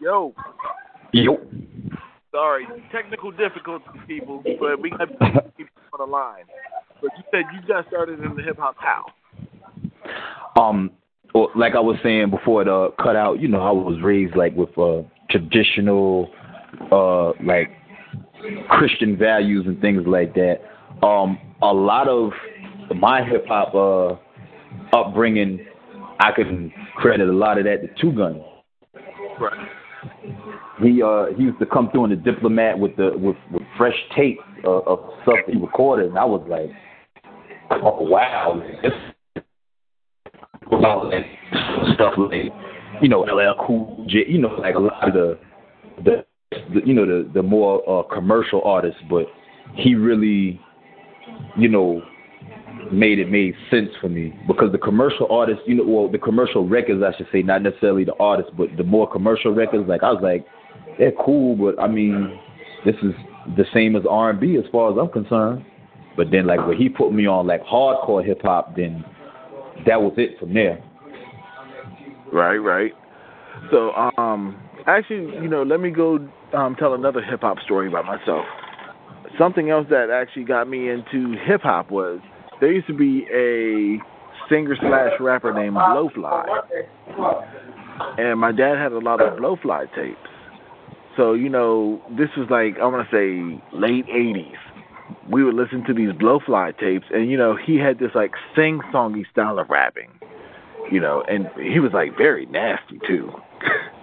Yo. 0.00 0.34
Yo. 1.12 1.38
Sorry, 2.32 2.66
technical 2.92 3.32
difficulties, 3.32 3.88
people, 4.06 4.42
but 4.58 4.80
we 4.80 4.90
got 4.90 5.08
people 5.56 5.72
on 5.92 5.98
the 5.98 6.06
line. 6.06 6.44
But 7.02 7.10
you 7.16 7.24
said 7.30 7.42
you 7.52 7.66
got 7.66 7.86
started 7.88 8.20
in 8.20 8.36
the 8.36 8.42
hip 8.42 8.56
hop 8.58 8.76
how? 8.78 9.06
Um, 10.60 10.90
well, 11.34 11.50
like 11.56 11.74
I 11.74 11.80
was 11.80 11.96
saying 12.02 12.30
before 12.30 12.64
the 12.64 12.90
cut 13.02 13.16
out, 13.16 13.40
you 13.40 13.48
know, 13.48 13.60
I 13.60 13.72
was 13.72 14.00
raised 14.02 14.36
like 14.36 14.54
with 14.56 14.76
uh 14.78 15.02
traditional, 15.28 16.30
uh, 16.90 17.30
like 17.44 17.70
Christian 18.68 19.16
values 19.18 19.66
and 19.66 19.80
things 19.80 20.02
like 20.06 20.34
that. 20.34 20.60
Um, 21.02 21.38
a 21.62 21.72
lot 21.72 22.08
of 22.08 22.30
my 22.96 23.24
hip 23.24 23.44
hop 23.46 23.74
uh 23.74 24.96
upbringing, 24.96 25.66
I 26.20 26.32
can 26.32 26.72
credit 26.96 27.28
a 27.28 27.32
lot 27.32 27.58
of 27.58 27.64
that 27.64 27.82
to 27.82 28.00
Two 28.00 28.16
Gun. 28.16 28.42
Right. 29.40 29.68
He 30.82 31.02
uh 31.02 31.26
he 31.36 31.42
used 31.44 31.58
to 31.58 31.66
come 31.66 31.90
through 31.90 32.04
in 32.04 32.10
the 32.10 32.16
diplomat 32.16 32.78
with 32.78 32.96
the 32.96 33.12
with, 33.16 33.36
with 33.52 33.62
fresh 33.76 33.96
tapes 34.16 34.42
uh, 34.64 34.78
of 34.80 34.98
stuff 35.22 35.36
he 35.46 35.58
recorded, 35.58 36.08
and 36.08 36.18
I 36.18 36.24
was 36.24 36.44
like, 36.48 36.70
oh 37.82 38.02
wow, 38.02 38.62
this 38.82 38.92
about 40.72 41.10
that 41.10 41.94
stuff 41.94 42.14
like 42.16 42.52
you 43.02 43.08
know 43.08 43.20
LL 43.20 43.66
Cool 43.66 44.06
J, 44.08 44.24
you 44.28 44.38
know 44.38 44.54
like 44.54 44.74
a 44.74 44.78
lot 44.78 45.08
of 45.08 45.14
the 45.14 45.38
the, 46.04 46.24
the 46.72 46.80
you 46.86 46.94
know 46.94 47.06
the 47.06 47.30
the 47.34 47.42
more 47.42 47.82
uh, 47.88 48.02
commercial 48.14 48.62
artists, 48.62 49.00
but 49.10 49.26
he 49.74 49.94
really 49.94 50.60
you 51.58 51.68
know 51.68 52.02
made 52.92 53.18
it 53.18 53.30
made 53.30 53.54
sense 53.70 53.90
for 54.00 54.08
me 54.08 54.38
because 54.46 54.72
the 54.72 54.78
commercial 54.78 55.26
artists, 55.30 55.62
you 55.66 55.74
know, 55.74 55.84
well 55.84 56.10
the 56.10 56.18
commercial 56.18 56.66
records 56.66 57.02
I 57.02 57.16
should 57.16 57.28
say, 57.32 57.42
not 57.42 57.62
necessarily 57.62 58.04
the 58.04 58.14
artists, 58.18 58.52
but 58.56 58.68
the 58.76 58.84
more 58.84 59.10
commercial 59.10 59.54
records, 59.54 59.88
like 59.88 60.02
I 60.02 60.12
was 60.12 60.22
like, 60.22 60.46
they're 60.98 61.12
cool, 61.12 61.56
but 61.56 61.80
I 61.82 61.88
mean, 61.88 62.38
this 62.84 62.96
is 63.02 63.12
the 63.56 63.64
same 63.72 63.96
as 63.96 64.02
R 64.08 64.30
and 64.30 64.40
B 64.40 64.56
as 64.56 64.70
far 64.70 64.92
as 64.92 64.98
I'm 65.00 65.10
concerned. 65.10 65.64
But 66.16 66.30
then 66.30 66.46
like 66.46 66.66
when 66.66 66.76
he 66.76 66.88
put 66.88 67.12
me 67.12 67.26
on 67.26 67.46
like 67.46 67.62
hardcore 67.62 68.24
hip 68.24 68.42
hop, 68.42 68.76
then 68.76 69.04
that 69.86 70.00
was 70.00 70.12
it 70.16 70.38
from 70.38 70.54
there. 70.54 70.82
Right, 72.32 72.58
right. 72.58 72.92
So, 73.70 73.92
um, 74.18 74.60
actually, 74.86 75.34
you 75.42 75.48
know, 75.48 75.62
let 75.62 75.80
me 75.80 75.90
go 75.90 76.18
um, 76.52 76.76
tell 76.78 76.94
another 76.94 77.22
hip 77.22 77.40
hop 77.40 77.58
story 77.64 77.88
about 77.88 78.04
myself. 78.04 78.44
Something 79.38 79.70
else 79.70 79.86
that 79.90 80.10
actually 80.10 80.44
got 80.44 80.68
me 80.68 80.88
into 80.88 81.36
hip 81.46 81.62
hop 81.62 81.90
was 81.90 82.20
there 82.60 82.72
used 82.72 82.86
to 82.86 82.94
be 82.94 83.26
a 83.32 83.98
singer 84.48 84.76
slash 84.80 85.12
rapper 85.20 85.52
named 85.52 85.76
Blowfly, 85.76 86.44
and 88.18 88.38
my 88.38 88.52
dad 88.52 88.76
had 88.78 88.92
a 88.92 88.98
lot 88.98 89.20
of 89.20 89.38
Blowfly 89.38 89.94
tapes. 89.94 90.18
So 91.16 91.32
you 91.32 91.48
know, 91.48 92.02
this 92.10 92.28
was 92.36 92.48
like 92.50 92.78
I 92.80 92.86
want 92.86 93.08
to 93.08 93.14
say 93.14 93.62
late 93.76 94.06
'80s. 94.06 94.56
We 95.28 95.44
would 95.44 95.54
listen 95.54 95.84
to 95.86 95.94
these 95.94 96.10
Blowfly 96.10 96.78
tapes, 96.78 97.06
and 97.12 97.30
you 97.30 97.36
know, 97.36 97.56
he 97.56 97.76
had 97.76 97.98
this 97.98 98.10
like 98.14 98.32
sing-songy 98.54 99.30
style 99.30 99.58
of 99.58 99.70
rapping. 99.70 100.10
You 100.90 101.00
know, 101.00 101.22
and 101.28 101.48
he 101.56 101.78
was 101.78 101.92
like 101.92 102.16
very 102.16 102.46
nasty 102.46 103.00
too. 103.06 103.30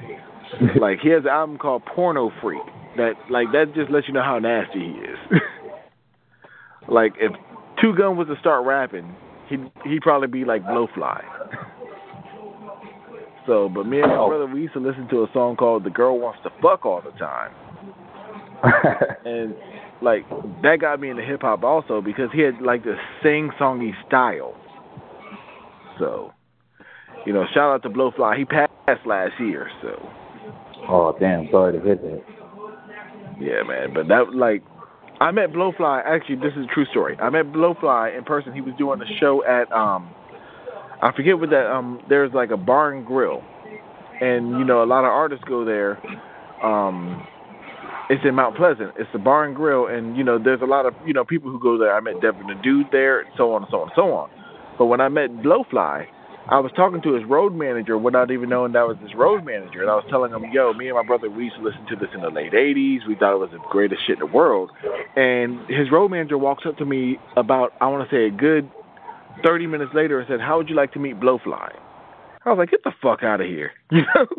like 0.80 1.00
he 1.00 1.08
has 1.10 1.22
an 1.24 1.30
album 1.30 1.58
called 1.58 1.84
Porno 1.86 2.30
Freak. 2.40 2.62
That 2.96 3.14
like 3.30 3.48
that 3.52 3.74
just 3.74 3.90
lets 3.90 4.06
you 4.06 4.14
know 4.14 4.22
how 4.22 4.38
nasty 4.38 4.80
he 4.80 4.90
is. 4.90 5.18
like 6.88 7.14
if 7.18 7.32
Two 7.84 7.94
Gun 7.94 8.16
was 8.16 8.28
to 8.28 8.36
start 8.40 8.64
rapping, 8.64 9.14
he'd 9.50 9.60
he'd 9.84 10.00
probably 10.00 10.28
be 10.28 10.46
like 10.46 10.64
Blowfly. 10.64 11.22
so, 13.46 13.68
but 13.68 13.84
me 13.84 14.00
and 14.00 14.10
my 14.10 14.16
oh. 14.16 14.28
brother 14.28 14.46
we 14.46 14.62
used 14.62 14.72
to 14.72 14.80
listen 14.80 15.06
to 15.10 15.22
a 15.22 15.26
song 15.34 15.54
called 15.56 15.84
"The 15.84 15.90
Girl 15.90 16.18
Wants 16.18 16.38
to 16.44 16.50
Fuck 16.62 16.86
All 16.86 17.02
the 17.02 17.10
Time," 17.18 17.52
and 19.26 19.54
like 20.00 20.26
that 20.62 20.78
got 20.80 20.98
me 20.98 21.10
into 21.10 21.22
hip 21.22 21.42
hop 21.42 21.62
also 21.62 22.00
because 22.00 22.30
he 22.32 22.40
had 22.40 22.62
like 22.62 22.84
this 22.84 22.96
sing 23.22 23.50
songy 23.60 23.90
style. 24.06 24.54
So, 25.98 26.32
you 27.26 27.34
know, 27.34 27.44
shout 27.52 27.70
out 27.70 27.82
to 27.82 27.90
Blowfly. 27.90 28.38
He 28.38 28.46
passed 28.46 29.04
last 29.04 29.34
year, 29.38 29.70
so. 29.82 30.08
Oh 30.88 31.14
damn! 31.20 31.50
Sorry 31.50 31.74
to 31.78 31.84
hear 31.84 31.96
that. 31.96 32.22
Yeah, 33.38 33.62
man. 33.68 33.92
But 33.92 34.08
that 34.08 34.34
like, 34.34 34.62
I 35.20 35.30
met 35.30 35.52
Blowfly. 35.52 36.02
Actually, 36.04 36.36
this 36.36 36.52
is 36.56 36.64
a 36.64 36.74
true 36.74 36.86
story. 36.86 37.16
I 37.20 37.30
met 37.30 37.46
Blowfly 37.46 38.16
in 38.16 38.24
person. 38.24 38.52
He 38.52 38.60
was 38.60 38.74
doing 38.78 39.00
a 39.00 39.18
show 39.20 39.44
at 39.44 39.70
um, 39.72 40.12
I 41.02 41.12
forget 41.14 41.38
what 41.38 41.50
that 41.50 41.70
um. 41.70 42.00
There's 42.08 42.32
like 42.32 42.50
a 42.50 42.56
bar 42.56 42.92
and 42.92 43.06
grill, 43.06 43.42
and 44.20 44.58
you 44.58 44.64
know 44.64 44.82
a 44.82 44.86
lot 44.86 45.00
of 45.04 45.10
artists 45.10 45.44
go 45.46 45.64
there. 45.64 45.98
Um, 46.64 47.26
it's 48.10 48.22
in 48.24 48.34
Mount 48.34 48.56
Pleasant. 48.56 48.92
It's 48.98 49.10
the 49.12 49.18
bar 49.18 49.44
and 49.44 49.54
grill, 49.54 49.86
and 49.86 50.16
you 50.16 50.24
know 50.24 50.38
there's 50.42 50.62
a 50.62 50.66
lot 50.66 50.86
of 50.86 50.94
you 51.06 51.12
know 51.12 51.24
people 51.24 51.50
who 51.50 51.60
go 51.60 51.78
there. 51.78 51.94
I 51.94 52.00
met 52.00 52.20
Devin 52.20 52.46
the 52.46 52.54
Dude 52.62 52.86
there, 52.90 53.20
and 53.20 53.30
so 53.36 53.52
on 53.52 53.62
and 53.62 53.70
so 53.70 53.78
on 53.78 53.82
and 53.88 53.92
so 53.96 54.12
on. 54.12 54.30
But 54.78 54.86
when 54.86 55.00
I 55.00 55.08
met 55.08 55.30
Blowfly, 55.30 56.06
I 56.48 56.60
was 56.60 56.72
talking 56.76 57.00
to 57.02 57.14
his 57.14 57.24
road 57.24 57.54
manager 57.54 57.96
without 57.96 58.30
even 58.30 58.50
knowing 58.50 58.72
that 58.72 58.86
was 58.86 58.98
his 59.00 59.14
road 59.14 59.44
manager, 59.44 59.80
and 59.80 59.90
I 59.90 59.94
was 59.94 60.04
telling 60.10 60.30
him, 60.30 60.44
"Yo, 60.52 60.72
me 60.74 60.88
and 60.88 60.96
my 60.96 61.02
brother, 61.02 61.30
we 61.30 61.44
used 61.44 61.56
to 61.56 61.62
listen 61.62 61.86
to 61.86 61.96
this 61.96 62.10
in 62.14 62.20
the 62.20 62.30
late 62.30 62.52
'80s. 62.52 63.06
We 63.08 63.14
thought 63.14 63.32
it 63.32 63.38
was 63.38 63.50
the 63.50 63.60
greatest 63.70 64.02
shit 64.06 64.20
in 64.20 64.20
the 64.20 64.26
world." 64.26 64.70
And 65.16 65.60
his 65.68 65.90
road 65.90 66.10
manager 66.10 66.36
walks 66.36 66.66
up 66.66 66.76
to 66.78 66.84
me 66.84 67.18
about, 67.36 67.72
I 67.80 67.86
want 67.88 68.08
to 68.08 68.14
say, 68.14 68.26
a 68.26 68.30
good 68.30 68.68
30 69.42 69.66
minutes 69.66 69.92
later, 69.94 70.18
and 70.18 70.28
said, 70.28 70.40
"How 70.40 70.58
would 70.58 70.68
you 70.68 70.76
like 70.76 70.92
to 70.92 70.98
meet 70.98 71.18
Blowfly?" 71.18 71.72
I 72.44 72.50
was 72.50 72.58
like, 72.58 72.70
"Get 72.70 72.84
the 72.84 72.92
fuck 73.00 73.22
out 73.22 73.40
of 73.40 73.46
here!" 73.46 73.72
You 73.90 74.02
know. 74.14 74.26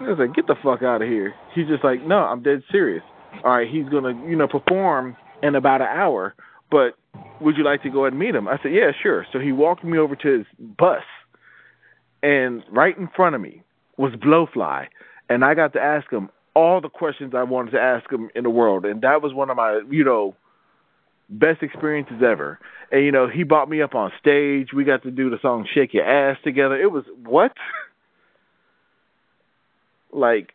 I 0.00 0.08
was 0.08 0.18
like, 0.18 0.34
"Get 0.34 0.48
the 0.48 0.56
fuck 0.60 0.82
out 0.82 1.02
of 1.02 1.08
here!" 1.08 1.34
He's 1.54 1.68
just 1.68 1.84
like, 1.84 2.02
"No, 2.04 2.18
I'm 2.18 2.42
dead 2.42 2.64
serious. 2.72 3.04
All 3.44 3.52
right, 3.56 3.68
he's 3.68 3.88
gonna, 3.88 4.12
you 4.28 4.34
know, 4.36 4.48
perform 4.48 5.16
in 5.42 5.54
about 5.54 5.80
an 5.80 5.88
hour, 5.88 6.34
but." 6.72 6.96
would 7.42 7.56
you 7.56 7.64
like 7.64 7.82
to 7.82 7.90
go 7.90 8.04
and 8.04 8.18
meet 8.18 8.34
him? 8.34 8.48
I 8.48 8.58
said, 8.62 8.72
yeah, 8.72 8.92
sure. 9.02 9.26
So 9.32 9.38
he 9.38 9.52
walked 9.52 9.84
me 9.84 9.98
over 9.98 10.16
to 10.16 10.38
his 10.38 10.46
bus, 10.58 11.02
and 12.22 12.62
right 12.70 12.96
in 12.96 13.08
front 13.14 13.34
of 13.34 13.40
me 13.40 13.62
was 13.96 14.12
Blowfly, 14.14 14.86
and 15.28 15.44
I 15.44 15.54
got 15.54 15.72
to 15.74 15.80
ask 15.80 16.10
him 16.10 16.30
all 16.54 16.80
the 16.80 16.88
questions 16.88 17.32
I 17.36 17.42
wanted 17.42 17.72
to 17.72 17.80
ask 17.80 18.10
him 18.10 18.30
in 18.34 18.44
the 18.44 18.50
world, 18.50 18.84
and 18.84 19.02
that 19.02 19.22
was 19.22 19.34
one 19.34 19.50
of 19.50 19.56
my, 19.56 19.82
you 19.90 20.04
know, 20.04 20.36
best 21.28 21.62
experiences 21.62 22.22
ever. 22.24 22.58
And 22.90 23.04
you 23.04 23.12
know, 23.12 23.28
he 23.28 23.42
brought 23.42 23.68
me 23.70 23.80
up 23.80 23.94
on 23.94 24.12
stage. 24.20 24.68
We 24.74 24.84
got 24.84 25.02
to 25.04 25.10
do 25.10 25.30
the 25.30 25.38
song 25.40 25.66
"Shake 25.72 25.94
Your 25.94 26.04
Ass" 26.04 26.36
together. 26.44 26.76
It 26.76 26.92
was 26.92 27.04
what? 27.24 27.52
like, 30.12 30.50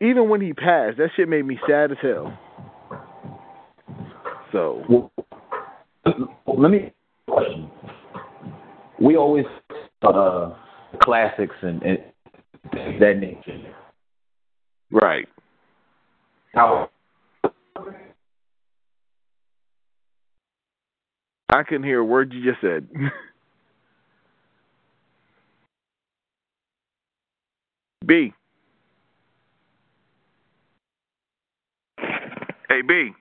even 0.00 0.28
when 0.28 0.40
he 0.40 0.54
passed, 0.54 0.98
that 0.98 1.10
shit 1.14 1.28
made 1.28 1.44
me 1.44 1.58
sad 1.68 1.92
as 1.92 1.98
hell. 2.02 2.36
So. 4.50 5.11
Let 6.56 6.70
me 6.70 6.92
question. 7.28 7.70
We 9.00 9.16
always 9.16 9.44
uh 10.02 10.50
classics 11.02 11.54
and, 11.62 11.82
and 11.82 11.98
that 13.00 13.18
nature. 13.18 13.58
Right. 14.90 15.26
How 16.54 16.90
I 21.48 21.62
couldn't 21.62 21.84
hear 21.84 22.00
a 22.00 22.04
word 22.04 22.32
you 22.32 22.50
just 22.50 22.60
said. 22.60 22.88
B. 28.06 28.32
Hey 32.68 32.82
B. 32.86 33.12